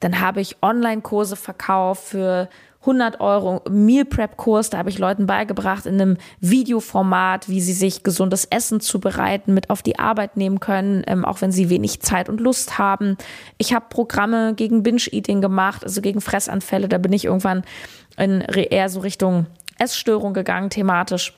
dann 0.00 0.20
habe 0.20 0.40
ich 0.40 0.56
Online-Kurse 0.62 1.36
verkauft 1.36 2.04
für 2.04 2.48
100 2.86 3.20
Euro 3.20 3.62
Meal 3.68 4.04
Prep 4.04 4.36
Kurs. 4.36 4.70
Da 4.70 4.78
habe 4.78 4.90
ich 4.90 4.98
Leuten 4.98 5.26
beigebracht 5.26 5.86
in 5.86 6.00
einem 6.00 6.16
Videoformat, 6.40 7.48
wie 7.48 7.60
sie 7.60 7.72
sich 7.72 8.04
gesundes 8.04 8.44
Essen 8.44 8.80
zubereiten, 8.80 9.54
mit 9.54 9.70
auf 9.70 9.82
die 9.82 9.98
Arbeit 9.98 10.36
nehmen 10.36 10.60
können, 10.60 11.02
ähm, 11.06 11.24
auch 11.24 11.40
wenn 11.40 11.50
sie 11.50 11.68
wenig 11.68 12.00
Zeit 12.00 12.28
und 12.28 12.40
Lust 12.40 12.78
haben. 12.78 13.16
Ich 13.58 13.74
habe 13.74 13.86
Programme 13.88 14.54
gegen 14.54 14.84
Binge-Eating 14.84 15.40
gemacht, 15.40 15.82
also 15.82 16.00
gegen 16.00 16.20
Fressanfälle. 16.20 16.88
Da 16.88 16.98
bin 16.98 17.12
ich 17.12 17.24
irgendwann 17.24 17.64
in 18.16 18.40
eher 18.40 18.88
so 18.88 19.00
Richtung 19.00 19.46
Essstörung 19.78 20.32
gegangen, 20.32 20.70
thematisch 20.70 21.34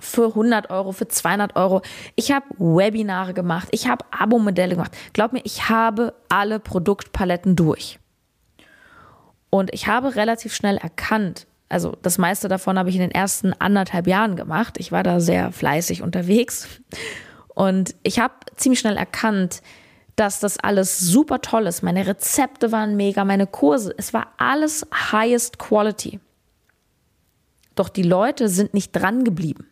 für 0.00 0.28
100 0.28 0.70
Euro, 0.70 0.92
für 0.92 1.08
200 1.08 1.56
Euro. 1.56 1.82
Ich 2.16 2.32
habe 2.32 2.46
Webinare 2.58 3.34
gemacht, 3.34 3.68
ich 3.70 3.88
habe 3.88 4.04
Abo-Modelle 4.10 4.74
gemacht. 4.74 4.96
Glaub 5.12 5.32
mir, 5.32 5.42
ich 5.44 5.68
habe 5.68 6.14
alle 6.28 6.60
Produktpaletten 6.60 7.56
durch. 7.56 7.98
Und 9.50 9.72
ich 9.72 9.86
habe 9.86 10.14
relativ 10.14 10.54
schnell 10.54 10.76
erkannt, 10.76 11.46
also 11.68 11.96
das 12.02 12.18
meiste 12.18 12.48
davon 12.48 12.78
habe 12.78 12.88
ich 12.88 12.96
in 12.96 13.02
den 13.02 13.10
ersten 13.10 13.52
anderthalb 13.52 14.06
Jahren 14.06 14.36
gemacht. 14.36 14.76
Ich 14.78 14.90
war 14.90 15.02
da 15.02 15.20
sehr 15.20 15.52
fleißig 15.52 16.02
unterwegs. 16.02 16.66
Und 17.54 17.94
ich 18.02 18.18
habe 18.18 18.34
ziemlich 18.56 18.80
schnell 18.80 18.96
erkannt, 18.96 19.62
dass 20.16 20.40
das 20.40 20.58
alles 20.58 20.98
super 20.98 21.40
toll 21.40 21.66
ist. 21.66 21.82
Meine 21.82 22.06
Rezepte 22.06 22.72
waren 22.72 22.96
mega, 22.96 23.24
meine 23.24 23.46
Kurse, 23.46 23.94
es 23.96 24.12
war 24.12 24.28
alles 24.38 24.86
highest 25.12 25.58
quality. 25.58 26.20
Doch 27.74 27.88
die 27.88 28.02
Leute 28.02 28.48
sind 28.48 28.74
nicht 28.74 28.92
dran 28.92 29.24
geblieben. 29.24 29.68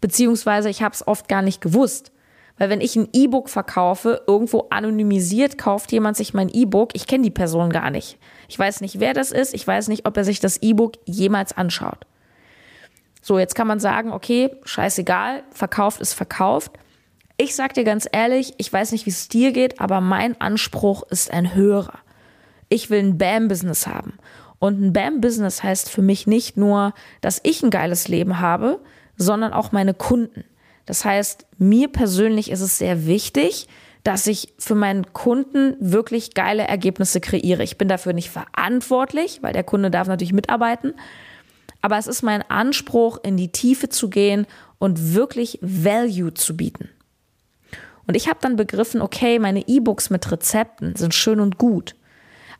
Beziehungsweise 0.00 0.70
ich 0.70 0.82
habe 0.82 0.94
es 0.94 1.06
oft 1.06 1.28
gar 1.28 1.42
nicht 1.42 1.60
gewusst. 1.60 2.12
Weil 2.58 2.68
wenn 2.68 2.82
ich 2.82 2.94
ein 2.94 3.08
E-Book 3.14 3.48
verkaufe, 3.48 4.22
irgendwo 4.26 4.66
anonymisiert 4.68 5.56
kauft 5.56 5.92
jemand 5.92 6.18
sich 6.18 6.34
mein 6.34 6.50
E-Book, 6.50 6.90
ich 6.92 7.06
kenne 7.06 7.24
die 7.24 7.30
Person 7.30 7.70
gar 7.70 7.90
nicht. 7.90 8.18
Ich 8.48 8.58
weiß 8.58 8.82
nicht, 8.82 9.00
wer 9.00 9.14
das 9.14 9.32
ist, 9.32 9.54
ich 9.54 9.66
weiß 9.66 9.88
nicht, 9.88 10.06
ob 10.06 10.16
er 10.16 10.24
sich 10.24 10.40
das 10.40 10.58
E-Book 10.58 10.94
jemals 11.06 11.56
anschaut. 11.56 12.06
So, 13.22 13.38
jetzt 13.38 13.54
kann 13.54 13.66
man 13.66 13.80
sagen, 13.80 14.12
okay, 14.12 14.50
scheißegal, 14.64 15.42
verkauft 15.52 16.00
ist 16.00 16.14
verkauft. 16.14 16.72
Ich 17.38 17.54
sag 17.54 17.72
dir 17.72 17.84
ganz 17.84 18.06
ehrlich, 18.12 18.52
ich 18.58 18.70
weiß 18.70 18.92
nicht, 18.92 19.06
wie 19.06 19.10
es 19.10 19.28
dir 19.28 19.52
geht, 19.52 19.80
aber 19.80 20.02
mein 20.02 20.38
Anspruch 20.38 21.04
ist 21.08 21.30
ein 21.30 21.54
höherer. 21.54 21.98
Ich 22.68 22.90
will 22.90 23.00
ein 23.00 23.16
BAM-Business 23.16 23.86
haben. 23.86 24.18
Und 24.58 24.80
ein 24.80 24.92
BAM-Business 24.92 25.62
heißt 25.62 25.88
für 25.88 26.02
mich 26.02 26.26
nicht 26.26 26.58
nur, 26.58 26.92
dass 27.22 27.40
ich 27.42 27.62
ein 27.62 27.70
geiles 27.70 28.08
Leben 28.08 28.40
habe, 28.40 28.80
sondern 29.20 29.52
auch 29.52 29.70
meine 29.70 29.92
Kunden. 29.92 30.44
Das 30.86 31.04
heißt, 31.04 31.46
mir 31.58 31.88
persönlich 31.88 32.50
ist 32.50 32.62
es 32.62 32.78
sehr 32.78 33.06
wichtig, 33.06 33.68
dass 34.02 34.26
ich 34.26 34.54
für 34.58 34.74
meinen 34.74 35.12
Kunden 35.12 35.76
wirklich 35.78 36.32
geile 36.32 36.62
Ergebnisse 36.62 37.20
kreiere. 37.20 37.62
Ich 37.62 37.76
bin 37.76 37.86
dafür 37.86 38.14
nicht 38.14 38.30
verantwortlich, 38.30 39.40
weil 39.42 39.52
der 39.52 39.62
Kunde 39.62 39.90
darf 39.90 40.08
natürlich 40.08 40.32
mitarbeiten. 40.32 40.94
Aber 41.82 41.98
es 41.98 42.06
ist 42.06 42.22
mein 42.22 42.42
Anspruch, 42.50 43.18
in 43.22 43.36
die 43.36 43.52
Tiefe 43.52 43.90
zu 43.90 44.08
gehen 44.08 44.46
und 44.78 45.14
wirklich 45.14 45.58
Value 45.60 46.32
zu 46.32 46.56
bieten. 46.56 46.88
Und 48.06 48.14
ich 48.14 48.26
habe 48.26 48.38
dann 48.40 48.56
begriffen, 48.56 49.02
okay, 49.02 49.38
meine 49.38 49.68
E-Books 49.68 50.08
mit 50.08 50.32
Rezepten 50.32 50.96
sind 50.96 51.14
schön 51.14 51.40
und 51.40 51.58
gut. 51.58 51.94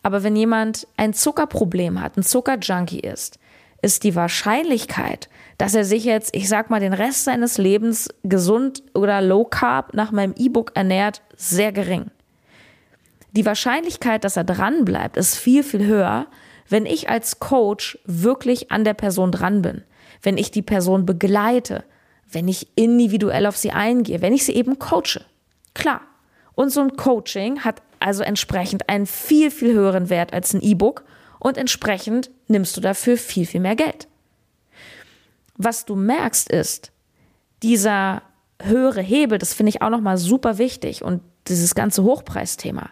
Aber 0.03 0.23
wenn 0.23 0.37
jemand 0.37 0.87
ein 0.99 1.15
Zuckerproblem 1.15 2.03
hat, 2.03 2.19
ein 2.19 2.23
Zuckerjunkie 2.23 3.01
ist, 3.01 3.39
ist 3.83 4.05
die 4.05 4.15
Wahrscheinlichkeit, 4.15 5.31
dass 5.61 5.75
er 5.75 5.85
sich 5.85 6.05
jetzt, 6.05 6.35
ich 6.35 6.49
sag 6.49 6.71
mal, 6.71 6.81
den 6.81 6.95
Rest 6.95 7.25
seines 7.25 7.59
Lebens 7.59 8.09
gesund 8.23 8.83
oder 8.95 9.21
low 9.21 9.45
carb 9.45 9.93
nach 9.93 10.11
meinem 10.11 10.33
E-Book 10.39 10.73
ernährt, 10.75 11.21
sehr 11.37 11.71
gering. 11.71 12.11
Die 13.33 13.45
Wahrscheinlichkeit, 13.45 14.25
dass 14.25 14.39
er 14.39 14.45
dran 14.45 14.87
bleibt, 14.87 15.19
ist 15.19 15.37
viel, 15.37 15.63
viel 15.63 15.85
höher, 15.85 16.29
wenn 16.71 16.87
ich 16.87 17.11
als 17.11 17.41
Coach 17.41 17.99
wirklich 18.07 18.73
an 18.73 18.85
der 18.85 18.95
Person 18.95 19.33
dran 19.33 19.61
bin, 19.61 19.83
wenn 20.23 20.39
ich 20.39 20.51
die 20.51 20.63
Person 20.63 21.05
begleite, 21.05 21.85
wenn 22.33 22.49
ich 22.49 22.69
individuell 22.75 23.45
auf 23.45 23.59
sie 23.59 23.73
eingehe, 23.73 24.23
wenn 24.23 24.33
ich 24.33 24.47
sie 24.47 24.55
eben 24.55 24.79
coache. 24.79 25.27
Klar. 25.75 26.01
Und 26.55 26.71
so 26.71 26.81
ein 26.81 26.97
Coaching 26.97 27.65
hat 27.65 27.83
also 27.99 28.23
entsprechend 28.23 28.89
einen 28.89 29.05
viel, 29.05 29.51
viel 29.51 29.75
höheren 29.75 30.09
Wert 30.09 30.33
als 30.33 30.55
ein 30.55 30.63
E-Book 30.63 31.05
und 31.39 31.59
entsprechend 31.59 32.31
nimmst 32.49 32.79
du 32.79 32.81
dafür 32.81 33.19
viel, 33.19 33.45
viel 33.45 33.61
mehr 33.61 33.77
Geld. 33.77 34.09
Was 35.63 35.85
du 35.85 35.95
merkst 35.95 36.51
ist, 36.51 36.91
dieser 37.63 38.23
höhere 38.63 39.03
Hebel, 39.03 39.37
das 39.37 39.53
finde 39.53 39.69
ich 39.69 39.83
auch 39.83 39.91
nochmal 39.91 40.17
super 40.17 40.57
wichtig 40.57 41.05
und 41.05 41.21
dieses 41.49 41.75
ganze 41.75 42.03
Hochpreisthema 42.03 42.89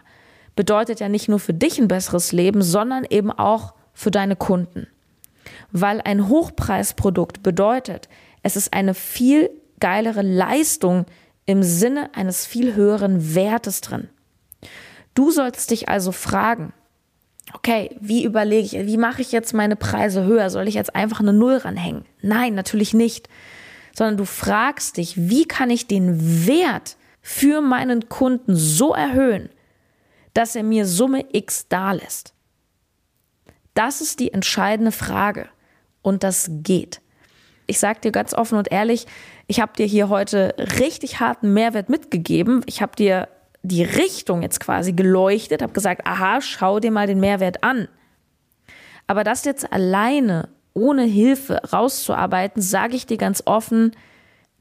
bedeutet 0.55 0.99
ja 0.99 1.09
nicht 1.09 1.27
nur 1.27 1.39
für 1.39 1.55
dich 1.55 1.79
ein 1.79 1.87
besseres 1.87 2.31
Leben, 2.31 2.61
sondern 2.61 3.05
eben 3.09 3.31
auch 3.31 3.73
für 3.95 4.11
deine 4.11 4.35
Kunden. 4.35 4.85
Weil 5.71 5.99
ein 5.99 6.29
Hochpreisprodukt 6.29 7.41
bedeutet, 7.41 8.07
es 8.43 8.55
ist 8.55 8.71
eine 8.71 8.93
viel 8.93 9.49
geilere 9.79 10.21
Leistung 10.21 11.07
im 11.47 11.63
Sinne 11.63 12.11
eines 12.13 12.45
viel 12.45 12.75
höheren 12.75 13.33
Wertes 13.33 13.81
drin. 13.81 14.09
Du 15.15 15.31
sollst 15.31 15.71
dich 15.71 15.89
also 15.89 16.11
fragen, 16.11 16.71
okay, 17.53 17.95
wie 17.99 18.23
überlege 18.23 18.65
ich, 18.65 18.87
wie 18.87 18.97
mache 18.97 19.21
ich 19.21 19.31
jetzt 19.31 19.53
meine 19.53 19.75
Preise 19.75 20.23
höher? 20.23 20.49
Soll 20.49 20.67
ich 20.67 20.75
jetzt 20.75 20.95
einfach 20.95 21.19
eine 21.19 21.33
Null 21.33 21.57
ranhängen? 21.57 22.05
Nein, 22.21 22.53
natürlich 22.53 22.93
nicht. 22.93 23.29
Sondern 23.93 24.17
du 24.17 24.25
fragst 24.25 24.97
dich, 24.97 25.29
wie 25.29 25.45
kann 25.45 25.69
ich 25.69 25.87
den 25.87 26.47
Wert 26.47 26.97
für 27.21 27.61
meinen 27.61 28.07
Kunden 28.07 28.55
so 28.55 28.93
erhöhen, 28.93 29.49
dass 30.33 30.55
er 30.55 30.63
mir 30.63 30.85
Summe 30.85 31.25
X 31.33 31.67
dalässt? 31.67 32.33
Das 33.73 34.01
ist 34.01 34.19
die 34.19 34.33
entscheidende 34.33 34.91
Frage. 34.91 35.47
Und 36.01 36.23
das 36.23 36.49
geht. 36.63 37.01
Ich 37.67 37.79
sage 37.79 37.99
dir 38.01 38.11
ganz 38.11 38.33
offen 38.33 38.57
und 38.57 38.71
ehrlich, 38.71 39.05
ich 39.47 39.59
habe 39.59 39.73
dir 39.73 39.85
hier 39.85 40.09
heute 40.09 40.55
richtig 40.79 41.19
harten 41.19 41.53
Mehrwert 41.53 41.89
mitgegeben. 41.89 42.61
Ich 42.65 42.81
habe 42.81 42.95
dir 42.95 43.27
die 43.61 43.83
Richtung 43.83 44.41
jetzt 44.41 44.59
quasi 44.59 44.93
geleuchtet, 44.93 45.61
habe 45.61 45.73
gesagt, 45.73 46.05
aha, 46.05 46.41
schau 46.41 46.79
dir 46.79 46.91
mal 46.91 47.07
den 47.07 47.19
Mehrwert 47.19 47.63
an. 47.63 47.87
Aber 49.07 49.23
das 49.23 49.45
jetzt 49.45 49.71
alleine 49.71 50.49
ohne 50.73 51.03
Hilfe 51.03 51.61
rauszuarbeiten, 51.73 52.61
sage 52.61 52.95
ich 52.95 53.05
dir 53.05 53.17
ganz 53.17 53.43
offen, 53.45 53.91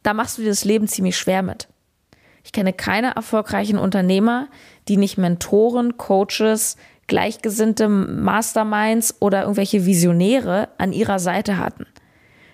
da 0.02 0.14
machst 0.14 0.38
du 0.38 0.42
dir 0.42 0.48
das 0.48 0.64
Leben 0.64 0.88
ziemlich 0.88 1.16
schwer 1.16 1.42
mit. 1.42 1.68
Ich 2.44 2.52
kenne 2.52 2.72
keine 2.72 3.14
erfolgreichen 3.14 3.78
Unternehmer, 3.78 4.48
die 4.88 4.96
nicht 4.96 5.18
Mentoren, 5.18 5.96
Coaches, 5.96 6.76
gleichgesinnte 7.06 7.88
Masterminds 7.88 9.16
oder 9.20 9.42
irgendwelche 9.42 9.86
Visionäre 9.86 10.68
an 10.78 10.92
ihrer 10.92 11.18
Seite 11.18 11.58
hatten. 11.58 11.86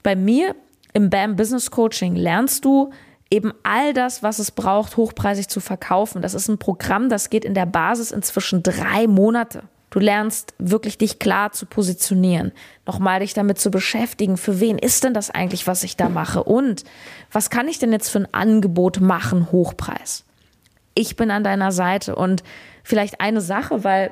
Bei 0.03 0.17
mir 0.17 0.55
im 0.93 1.11
BAM 1.11 1.37
Business 1.37 1.71
Coaching 1.71 2.17
lernst 2.17 2.65
du, 2.65 2.91
eben 3.31 3.53
all 3.63 3.93
das, 3.93 4.23
was 4.23 4.39
es 4.39 4.51
braucht, 4.51 4.97
hochpreisig 4.97 5.49
zu 5.49 5.61
verkaufen. 5.61 6.23
Das 6.23 6.35
ist 6.35 6.49
ein 6.49 6.59
Programm, 6.59 7.09
das 7.09 7.31
geht 7.31 7.45
in 7.45 7.55
der 7.55 7.67
Basis 7.67 8.11
inzwischen 8.11 8.63
drei 8.63 9.07
Monate. 9.07 9.65
Du 9.91 10.01
lernst 10.01 10.55
wirklich 10.59 10.99
dich 10.99 11.21
klar 11.21 11.53
zu 11.53 11.67
positionieren, 11.67 12.51
nochmal 12.85 13.21
dich 13.21 13.33
damit 13.33 13.61
zu 13.61 13.71
beschäftigen, 13.71 14.37
für 14.37 14.59
wen 14.59 14.77
ist 14.77 15.05
denn 15.05 15.15
das 15.15 15.31
eigentlich, 15.31 15.69
was 15.69 15.85
ich 15.85 15.97
da 15.97 16.09
mache 16.09 16.43
und 16.43 16.83
was 17.31 17.49
kann 17.49 17.69
ich 17.69 17.79
denn 17.79 17.93
jetzt 17.93 18.09
für 18.09 18.19
ein 18.19 18.35
Angebot 18.35 19.01
machen, 19.01 19.53
Hochpreis. 19.53 20.25
Ich 20.95 21.15
bin 21.15 21.31
an 21.31 21.45
deiner 21.45 21.71
Seite 21.71 22.17
und 22.17 22.43
vielleicht 22.83 23.21
eine 23.21 23.41
Sache, 23.41 23.85
weil 23.85 24.11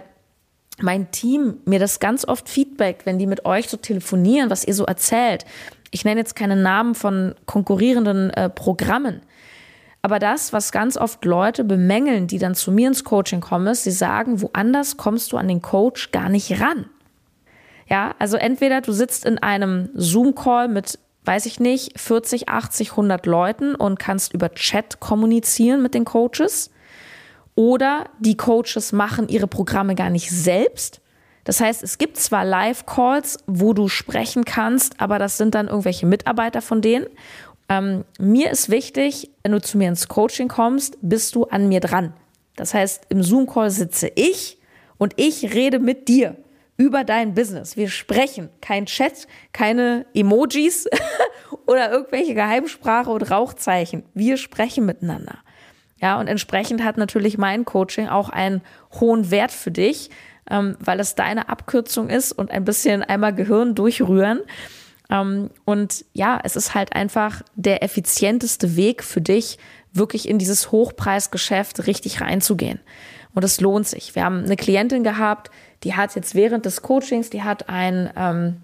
mein 0.81 1.11
Team 1.11 1.59
mir 1.65 1.81
das 1.81 1.99
ganz 1.99 2.27
oft 2.27 2.49
feedbackt, 2.49 3.05
wenn 3.05 3.19
die 3.19 3.27
mit 3.27 3.45
euch 3.45 3.69
so 3.69 3.77
telefonieren, 3.77 4.51
was 4.51 4.65
ihr 4.65 4.75
so 4.75 4.85
erzählt 4.85 5.45
ich 5.93 6.05
nenne 6.05 6.21
jetzt 6.21 6.35
keine 6.35 6.57
Namen 6.57 6.97
von 6.97 7.37
konkurrierenden 7.47 8.31
äh, 8.31 8.51
Programmen. 8.51 9.23
Aber 10.01 10.19
das, 10.19 10.53
was 10.53 10.73
ganz 10.73 10.97
oft 10.97 11.25
Leute 11.25 11.63
bemängeln, 11.63 12.27
die 12.27 12.39
dann 12.39 12.57
zu 12.57 12.73
mir 12.73 12.89
ins 12.89 13.05
Coaching 13.05 13.41
kommen, 13.41 13.69
ist, 13.69 13.85
sie 13.85 13.93
sagen, 13.93 14.43
woanders 14.43 14.97
kommst 14.97 15.31
du 15.31 15.37
an 15.37 15.47
den 15.47 15.63
Coach 15.63 16.11
gar 16.11 16.29
nicht 16.29 16.61
ran. 16.61 16.87
Ja, 17.87 18.15
also 18.19 18.37
entweder 18.37 18.81
du 18.81 18.93
sitzt 18.93 19.25
in 19.25 19.39
einem 19.39 19.91
Zoom-Call 19.95 20.67
mit, 20.67 20.99
weiß 21.25 21.47
ich 21.47 21.61
nicht, 21.61 22.01
40, 22.01 22.49
80, 22.49 22.93
100 22.93 23.27
Leuten 23.27 23.75
und 23.77 24.01
kannst 24.01 24.33
über 24.33 24.53
Chat 24.55 24.99
kommunizieren 24.99 25.83
mit 25.83 25.95
den 25.95 26.05
Coaches. 26.05 26.71
Oder 27.55 28.07
die 28.19 28.37
Coaches 28.37 28.93
machen 28.93 29.29
ihre 29.29 29.47
Programme 29.47 29.95
gar 29.95 30.11
nicht 30.11 30.31
selbst, 30.31 31.01
das 31.45 31.61
heißt, 31.61 31.83
es 31.83 31.99
gibt 31.99 32.17
zwar 32.19 32.45
Live-Calls, 32.45 33.39
wo 33.47 33.73
du 33.73 33.89
sprechen 33.89 34.45
kannst, 34.45 35.01
aber 35.01 35.19
das 35.19 35.39
sind 35.39 35.55
dann 35.55 35.69
irgendwelche 35.69 36.07
Mitarbeiter 36.07 36.63
von 36.63 36.81
denen. 36.81 37.07
Ähm, 37.69 38.05
mir 38.19 38.51
ist 38.51 38.71
wichtig, 38.71 39.31
wenn 39.43 39.53
du 39.53 39.61
zu 39.61 39.79
mir 39.79 39.89
ins 39.89 40.09
Coaching 40.09 40.49
kommst, 40.49 40.99
bist 41.03 41.35
du 41.35 41.45
an 41.45 41.69
mir 41.69 41.81
dran. 41.81 42.13
Das 42.57 42.75
heißt, 42.75 43.07
im 43.09 43.23
Zoom-Call 43.23 43.71
sitze 43.71 44.11
ich 44.15 44.59
und 44.99 45.15
ich 45.17 45.55
rede 45.55 45.79
mit 45.79 46.09
dir 46.09 46.37
über 46.77 47.05
dein 47.05 47.35
Business. 47.35 47.77
Wir 47.77 47.89
sprechen, 47.89 48.49
kein 48.61 48.87
Chat, 48.87 49.27
keine 49.53 50.07
Emojis 50.15 50.89
oder 51.67 51.91
irgendwelche 51.91 52.35
Geheimsprache 52.35 53.11
und 53.11 53.31
Rauchzeichen. 53.31 54.05
Wir 54.15 54.37
sprechen 54.37 54.87
miteinander. 54.87 55.39
Ja, 56.01 56.19
und 56.19 56.27
entsprechend 56.27 56.83
hat 56.83 56.97
natürlich 56.97 57.39
mein 57.39 57.65
Coaching 57.65 58.09
auch 58.09 58.29
einen 58.29 58.61
hohen 59.01 59.31
Wert 59.31 59.53
für 59.53 59.71
dich, 59.71 60.11
ähm, 60.51 60.77
weil 60.81 61.01
es 61.01 61.15
deine 61.15 61.49
Abkürzung 61.49 62.09
ist 62.09 62.33
und 62.33 62.51
ein 62.51 62.65
bisschen 62.65 63.03
einmal 63.03 63.35
Gehirn 63.35 63.75
durchrühren. 63.75 64.41
Ähm, 65.11 65.51
und 65.65 66.05
ja, 66.13 66.41
es 66.43 66.57
ist 66.57 66.75
halt 66.75 66.95
einfach 66.95 67.43
der 67.55 67.83
effizienteste 67.83 68.77
Weg 68.77 69.05
für 69.05 69.21
dich, 69.21 69.59
wirklich 69.93 70.29
in 70.29 70.39
dieses 70.39 70.73
Hochpreisgeschäft 70.73 71.87
richtig 71.87 72.21
reinzugehen. 72.21 72.81
Und 73.35 73.45
es 73.45 73.61
lohnt 73.61 73.87
sich. 73.87 74.15
Wir 74.15 74.25
haben 74.25 74.45
eine 74.45 74.57
Klientin 74.57 75.05
gehabt, 75.05 75.51
die 75.85 75.95
hat 75.95 76.15
jetzt 76.15 76.35
während 76.35 76.65
des 76.65 76.83
Coachings, 76.83 77.31
die 77.31 77.43
hat 77.43 77.69
ein, 77.69 78.11
ähm, 78.17 78.63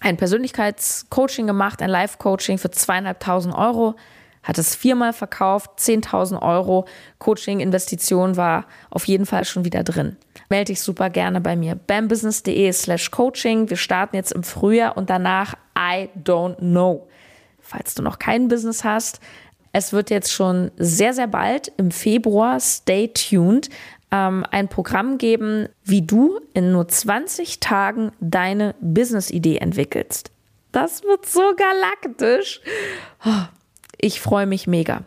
ein 0.00 0.16
Persönlichkeitscoaching 0.16 1.46
gemacht, 1.46 1.82
ein 1.82 1.90
Live-Coaching 1.90 2.58
für 2.58 2.70
zweieinhalbtausend 2.70 3.54
Euro 3.54 3.94
hat 4.42 4.58
es 4.58 4.74
viermal 4.74 5.12
verkauft, 5.12 5.70
10.000 5.78 6.42
Euro 6.42 6.86
Coaching-Investition 7.18 8.36
war 8.36 8.66
auf 8.90 9.06
jeden 9.06 9.26
Fall 9.26 9.44
schon 9.44 9.64
wieder 9.64 9.84
drin. 9.84 10.16
Melde 10.48 10.72
dich 10.72 10.82
super 10.82 11.10
gerne 11.10 11.40
bei 11.40 11.56
mir. 11.56 11.74
bambusiness.de 11.74 12.72
slash 12.72 13.10
coaching. 13.10 13.70
Wir 13.70 13.76
starten 13.76 14.16
jetzt 14.16 14.32
im 14.32 14.42
Frühjahr 14.42 14.96
und 14.96 15.10
danach 15.10 15.54
I 15.78 16.08
don't 16.22 16.56
know. 16.56 17.08
Falls 17.60 17.94
du 17.94 18.02
noch 18.02 18.18
kein 18.18 18.48
Business 18.48 18.84
hast, 18.84 19.20
es 19.72 19.92
wird 19.92 20.10
jetzt 20.10 20.32
schon 20.32 20.70
sehr, 20.76 21.14
sehr 21.14 21.28
bald 21.28 21.72
im 21.78 21.90
Februar, 21.90 22.60
stay 22.60 23.08
tuned, 23.08 23.70
ähm, 24.10 24.44
ein 24.50 24.68
Programm 24.68 25.16
geben, 25.16 25.68
wie 25.82 26.02
du 26.02 26.38
in 26.52 26.72
nur 26.72 26.86
20 26.86 27.60
Tagen 27.60 28.12
deine 28.20 28.74
Business-Idee 28.80 29.56
entwickelst. 29.56 30.30
Das 30.72 31.02
wird 31.04 31.26
so 31.26 31.54
galaktisch. 31.56 32.60
Oh, 33.24 33.44
ich 34.02 34.20
freue 34.20 34.46
mich 34.46 34.66
mega. 34.66 35.04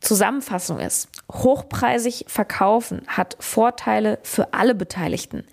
Zusammenfassung 0.00 0.80
ist, 0.80 1.08
hochpreisig 1.32 2.26
verkaufen 2.28 3.02
hat 3.06 3.36
Vorteile 3.40 4.18
für 4.22 4.52
alle 4.52 4.74
Beteiligten. 4.74 5.44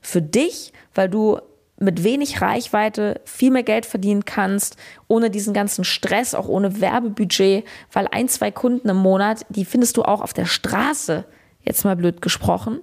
Für 0.00 0.22
dich, 0.22 0.72
weil 0.94 1.10
du 1.10 1.40
mit 1.78 2.04
wenig 2.04 2.40
Reichweite 2.40 3.20
viel 3.24 3.50
mehr 3.50 3.64
Geld 3.64 3.86
verdienen 3.86 4.24
kannst, 4.24 4.76
ohne 5.08 5.30
diesen 5.30 5.52
ganzen 5.52 5.84
Stress, 5.84 6.34
auch 6.34 6.48
ohne 6.48 6.80
Werbebudget, 6.80 7.64
weil 7.92 8.08
ein, 8.10 8.28
zwei 8.28 8.50
Kunden 8.50 8.88
im 8.88 8.96
Monat, 8.96 9.44
die 9.48 9.64
findest 9.64 9.96
du 9.96 10.02
auch 10.02 10.20
auf 10.20 10.32
der 10.32 10.46
Straße, 10.46 11.24
jetzt 11.62 11.84
mal 11.84 11.96
blöd 11.96 12.22
gesprochen. 12.22 12.80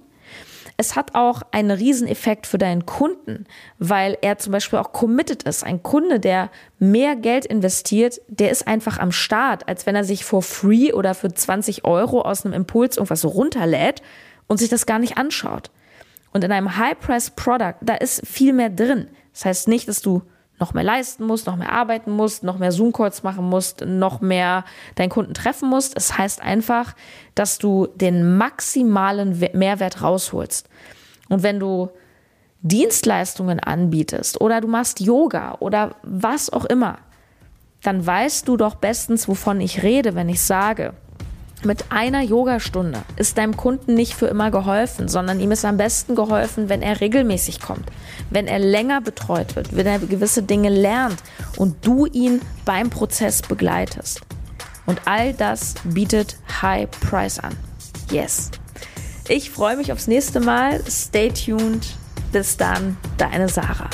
Es 0.78 0.94
hat 0.94 1.14
auch 1.14 1.42
einen 1.52 1.70
Rieseneffekt 1.70 2.46
für 2.46 2.58
deinen 2.58 2.84
Kunden, 2.84 3.46
weil 3.78 4.18
er 4.20 4.36
zum 4.36 4.52
Beispiel 4.52 4.78
auch 4.78 4.92
committed 4.92 5.44
ist. 5.44 5.64
Ein 5.64 5.82
Kunde, 5.82 6.20
der 6.20 6.50
mehr 6.78 7.16
Geld 7.16 7.46
investiert, 7.46 8.20
der 8.28 8.50
ist 8.50 8.66
einfach 8.66 8.98
am 8.98 9.10
Start, 9.10 9.68
als 9.68 9.86
wenn 9.86 9.96
er 9.96 10.04
sich 10.04 10.24
for 10.24 10.42
free 10.42 10.92
oder 10.92 11.14
für 11.14 11.32
20 11.32 11.84
Euro 11.84 12.20
aus 12.20 12.44
einem 12.44 12.54
Impuls 12.54 12.98
irgendwas 12.98 13.24
runterlädt 13.24 14.02
und 14.48 14.58
sich 14.58 14.68
das 14.68 14.84
gar 14.84 14.98
nicht 14.98 15.16
anschaut. 15.16 15.70
Und 16.32 16.44
in 16.44 16.52
einem 16.52 16.76
High-Price-Product, 16.76 17.76
da 17.80 17.94
ist 17.94 18.26
viel 18.26 18.52
mehr 18.52 18.68
drin. 18.68 19.08
Das 19.32 19.46
heißt 19.46 19.68
nicht, 19.68 19.88
dass 19.88 20.02
du 20.02 20.22
noch 20.58 20.74
mehr 20.74 20.84
leisten 20.84 21.24
musst, 21.24 21.46
noch 21.46 21.56
mehr 21.56 21.72
arbeiten 21.72 22.10
musst, 22.10 22.42
noch 22.42 22.58
mehr 22.58 22.72
Zoom-Calls 22.72 23.22
machen 23.22 23.44
musst, 23.44 23.84
noch 23.84 24.20
mehr 24.20 24.64
deinen 24.94 25.10
Kunden 25.10 25.34
treffen 25.34 25.68
musst. 25.68 25.96
Es 25.96 26.16
heißt 26.16 26.40
einfach, 26.40 26.94
dass 27.34 27.58
du 27.58 27.86
den 27.94 28.36
maximalen 28.36 29.38
Mehrwert 29.52 30.02
rausholst. 30.02 30.68
Und 31.28 31.42
wenn 31.42 31.60
du 31.60 31.90
Dienstleistungen 32.62 33.60
anbietest 33.60 34.40
oder 34.40 34.60
du 34.60 34.68
machst 34.68 35.00
Yoga 35.00 35.56
oder 35.60 35.96
was 36.02 36.50
auch 36.50 36.64
immer, 36.64 36.98
dann 37.82 38.04
weißt 38.04 38.48
du 38.48 38.56
doch 38.56 38.76
bestens, 38.76 39.28
wovon 39.28 39.60
ich 39.60 39.82
rede, 39.82 40.14
wenn 40.14 40.28
ich 40.28 40.42
sage, 40.42 40.94
mit 41.64 41.90
einer 41.90 42.22
Yogastunde 42.22 43.02
ist 43.16 43.38
deinem 43.38 43.56
Kunden 43.56 43.94
nicht 43.94 44.14
für 44.14 44.26
immer 44.26 44.50
geholfen, 44.50 45.08
sondern 45.08 45.40
ihm 45.40 45.52
ist 45.52 45.64
am 45.64 45.76
besten 45.76 46.14
geholfen, 46.14 46.68
wenn 46.68 46.82
er 46.82 47.00
regelmäßig 47.00 47.60
kommt, 47.60 47.86
wenn 48.30 48.46
er 48.46 48.58
länger 48.58 49.00
betreut 49.00 49.56
wird, 49.56 49.74
wenn 49.74 49.86
er 49.86 49.98
gewisse 49.98 50.42
Dinge 50.42 50.68
lernt 50.68 51.16
und 51.56 51.84
du 51.84 52.06
ihn 52.06 52.40
beim 52.64 52.90
Prozess 52.90 53.42
begleitest. 53.42 54.20
Und 54.84 55.02
all 55.06 55.32
das 55.32 55.74
bietet 55.84 56.36
High 56.62 56.88
Price 56.90 57.38
an. 57.38 57.56
Yes. 58.10 58.50
Ich 59.28 59.50
freue 59.50 59.76
mich 59.76 59.90
aufs 59.92 60.06
nächste 60.06 60.38
Mal. 60.38 60.80
Stay 60.88 61.30
tuned. 61.30 61.86
Bis 62.30 62.56
dann, 62.56 62.96
deine 63.18 63.48
Sarah. 63.48 63.90